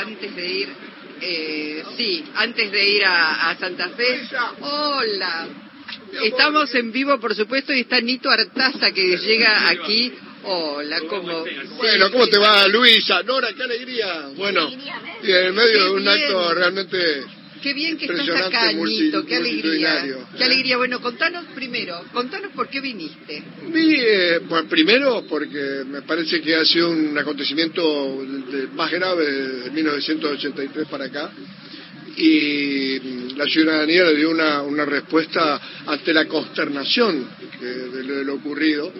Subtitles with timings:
[0.00, 0.68] antes de ir,
[1.20, 4.28] eh, sí, antes de ir a, a Santa Fe.
[4.60, 5.48] Hola.
[6.24, 10.12] Estamos en vivo, por supuesto, y está Nito Artaza que llega aquí.
[10.42, 11.44] Hola, ¿cómo?
[11.76, 13.22] Bueno, ¿cómo te va, Luisa?
[13.22, 14.28] Nora, qué alegría.
[14.36, 14.70] Bueno,
[15.22, 17.24] y en medio de un acto realmente
[17.62, 20.26] Qué bien que estás acá, Nito, qué alegría.
[20.36, 20.76] Qué alegría.
[20.78, 23.42] Bueno, contanos primero, contanos por qué viniste.
[23.72, 28.24] Vi, eh, bueno, primero porque me parece que ha sido un acontecimiento
[28.74, 31.30] más grave de 1983 para acá
[32.16, 32.98] y
[33.36, 37.26] la ciudadanía le dio una, una respuesta ante la consternación
[37.60, 38.92] de, lo ocurrido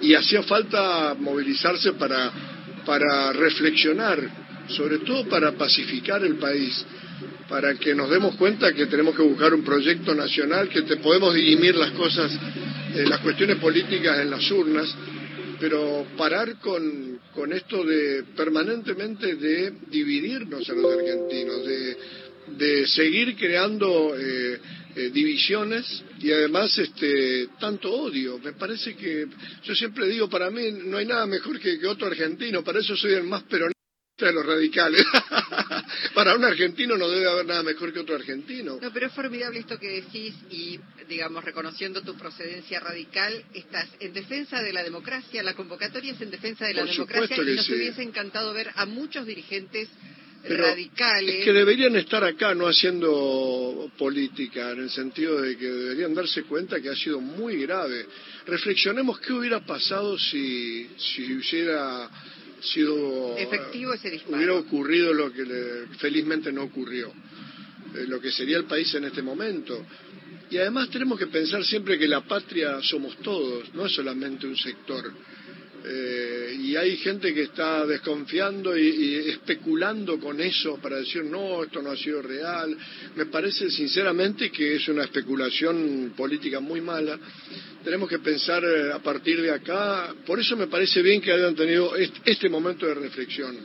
[0.00, 2.30] y hacía falta movilizarse para,
[2.84, 4.18] para reflexionar,
[4.68, 6.84] sobre todo para pacificar el país,
[7.48, 11.34] para que nos demos cuenta que tenemos que buscar un proyecto nacional, que te podemos
[11.34, 12.30] dirimir las cosas,
[12.94, 14.94] eh, las cuestiones políticas en las urnas,
[15.58, 21.96] pero parar con, con esto de permanentemente de dividirnos a los argentinos, de
[22.56, 24.58] de seguir creando eh,
[24.96, 28.38] eh, divisiones y además este tanto odio.
[28.38, 29.26] Me parece que
[29.62, 33.12] yo siempre digo, para mí no hay nada mejor que, otro argentino, para eso soy
[33.12, 33.77] el más peronista
[34.26, 35.04] de los radicales.
[36.14, 38.78] para un argentino no debe haber nada mejor que otro argentino.
[38.80, 44.12] No, pero es formidable esto que decís y, digamos, reconociendo tu procedencia radical, estás en
[44.12, 48.02] defensa de la democracia, la convocatoria es en defensa de la democracia y nos hubiese
[48.02, 49.88] encantado ver a muchos dirigentes
[50.44, 51.36] radicales.
[51.36, 56.42] Es que deberían estar acá no haciendo política, en el sentido de que deberían darse
[56.42, 58.06] cuenta que ha sido muy grave.
[58.46, 62.08] Reflexionemos qué hubiera pasado si, si hubiera
[62.60, 64.36] sido efectivo ese disparo.
[64.36, 65.44] hubiera ocurrido lo que
[65.98, 67.12] felizmente no ocurrió
[67.94, 69.84] eh, lo que sería el país en este momento
[70.50, 74.56] y además tenemos que pensar siempre que la patria somos todos no es solamente un
[74.56, 75.12] sector
[75.84, 81.80] eh, y hay gente que está desconfiando y, especulando con eso para decir no, esto
[81.80, 82.76] no ha sido real.
[83.16, 87.18] Me parece sinceramente que es una especulación política muy mala.
[87.84, 90.14] Tenemos que pensar eh, a partir de acá.
[90.26, 93.56] Por eso me parece bien que hayan tenido este momento de reflexión.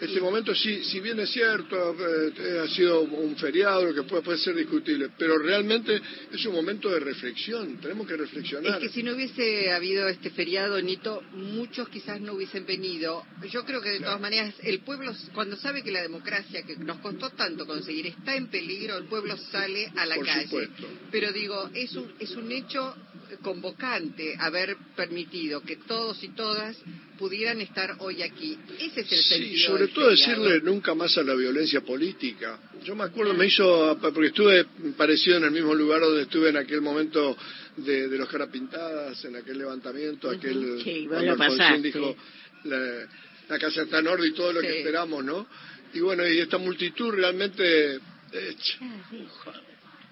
[0.00, 4.22] Este momento, sí, si bien es cierto, eh, ha sido un feriado, lo que puede,
[4.22, 6.00] puede ser discutible, pero realmente
[6.32, 8.82] es un momento de reflexión, tenemos que reflexionar.
[8.82, 13.24] Es que si no hubiese habido este feriado, Nito, muchos quizás no hubiesen venido.
[13.50, 16.98] Yo creo que de todas maneras, el pueblo, cuando sabe que la democracia, que nos
[16.98, 20.44] costó tanto conseguir, está en peligro, el pueblo sale a la Por calle.
[20.44, 20.86] Supuesto.
[21.10, 22.94] Pero digo, es un, es un hecho
[23.42, 26.76] convocante haber permitido que todos y todas
[27.20, 28.58] pudieran estar hoy aquí.
[28.78, 32.58] Ese es el sí, sobre todo decirle nunca más a la violencia política.
[32.82, 34.64] Yo me acuerdo, me hizo, porque estuve
[34.96, 37.36] parecido en el mismo lugar donde estuve en aquel momento
[37.76, 40.80] de, los carapintadas, en aquel levantamiento, aquel...
[40.82, 41.36] Sí, cuando
[41.82, 42.16] dijo,
[42.64, 45.46] la, casa está en orden y todo lo que esperamos, ¿no?
[45.92, 47.96] Y bueno, y esta multitud realmente...
[48.32, 48.56] Eh,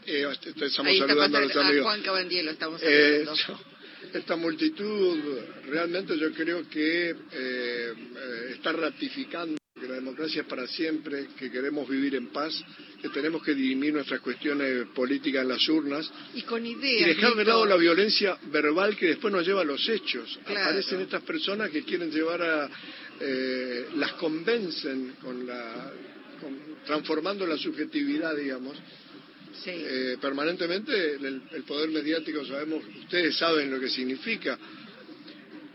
[0.05, 1.85] eh, estamos saludando a los amigos.
[1.85, 3.25] Juan Cabandielo estamos eh,
[4.13, 5.19] esta multitud
[5.67, 7.93] realmente yo creo que eh,
[8.53, 12.65] está ratificando que la democracia es para siempre, que queremos vivir en paz,
[13.01, 17.45] que tenemos que dirimir nuestras cuestiones políticas en las urnas y, con ideas, dejar de
[17.45, 20.39] lado la violencia verbal que después nos lleva a los hechos.
[20.45, 22.71] Aparecen estas personas que quieren llevar a...
[23.95, 25.93] las convencen con la...
[26.85, 28.77] transformando la subjetividad, digamos,
[29.67, 34.59] eh, permanentemente el, poder mediático sabemos, ustedes saben lo que significa.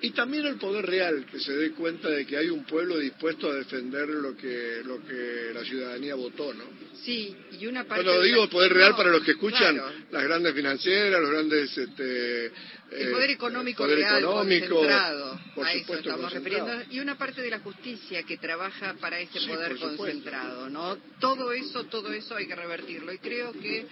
[0.04, 3.50] Y también el poder real, que se dé cuenta de que hay un pueblo dispuesto
[3.50, 6.66] a defender lo que, lo que la ciudadanía votó, ¿no?
[7.06, 8.04] Sí, y una parte...
[8.04, 9.82] Cuando digo poder real para los que escuchan,
[10.12, 11.78] las grandes financieras, los grandes...
[11.78, 12.48] Este,
[12.92, 16.72] el poder eh, económico real, concentrado, por a eso estamos refiriendo.
[16.92, 20.98] Y una parte de la justicia que trabaja para ese poder concentrado, ¿no?
[21.22, 23.14] Todo eso, todo eso hay que revertirlo.
[23.14, 23.88] Y creo que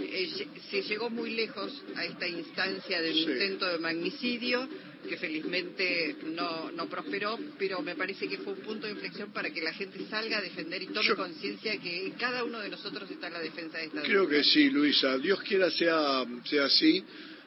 [0.00, 4.68] eh, se llegó muy lejos a esta instancia del intento de magnicidio
[5.08, 9.50] que felizmente no, no prosperó, pero me parece que fue un punto de inflexión para
[9.50, 13.26] que la gente salga a defender y tome conciencia que cada uno de nosotros está
[13.28, 15.18] en la defensa de esta Creo que sí, Luisa.
[15.18, 17.04] Dios quiera sea, sea así.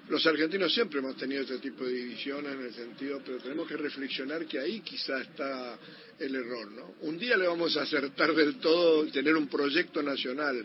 [0.10, 3.76] Los argentinos siempre hemos tenido este tipo de divisiones en el sentido, pero tenemos que
[3.76, 5.80] reflexionar que ahí quizá está
[6.20, 6.94] el error, ¿no?
[7.02, 10.64] Un día le vamos a acertar del todo tener un proyecto nacional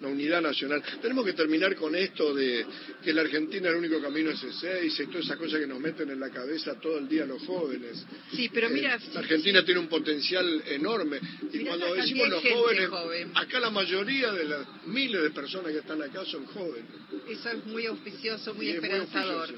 [0.00, 0.82] la unidad nacional.
[1.02, 2.64] Tenemos que terminar con esto de
[3.02, 6.10] que la Argentina el único camino es ese y todas esas cosas que nos meten
[6.10, 8.04] en la cabeza todo el día los jóvenes.
[8.32, 8.94] Sí, pero mira...
[8.94, 11.20] Eh, la Argentina tiene un potencial enorme
[11.52, 12.90] y cuando decimos los jóvenes,
[13.34, 16.90] acá la mayoría de las miles de personas que están acá son jóvenes.
[17.28, 19.48] Eso es muy auspicioso, muy esperanzador.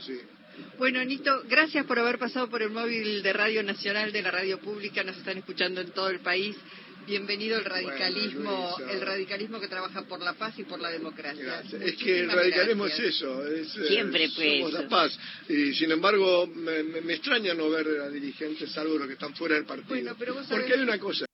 [0.78, 4.58] Bueno, Nito, gracias por haber pasado por el móvil de Radio Nacional de la Radio
[4.58, 5.04] Pública.
[5.04, 6.56] Nos están escuchando en todo el país.
[7.06, 11.62] Bienvenido el radicalismo, el radicalismo que trabaja por la paz y por la democracia.
[11.82, 14.72] Es que el radicalismo es eso, es, eh, siempre pues.
[14.72, 15.18] la paz.
[15.48, 16.80] Y sin embargo, me,
[17.12, 20.14] extraña no ver a dirigentes, salvo los que están fuera del partido.
[20.48, 21.26] Porque hay una cosa.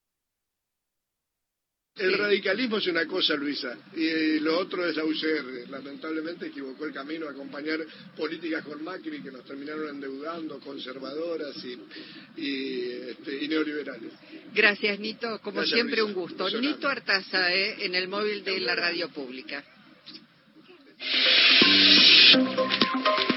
[1.96, 5.70] El radicalismo es una cosa, Luisa, y lo otro es la UCR.
[5.70, 7.80] Lamentablemente equivocó el camino a acompañar
[8.14, 11.56] políticas con Macri que nos terminaron endeudando, conservadoras
[12.36, 13.15] y, este,
[14.54, 15.40] Gracias, Nito.
[15.40, 16.48] Como siempre, un gusto.
[16.48, 19.62] Nito Artaza, eh, en el móvil de la radio pública.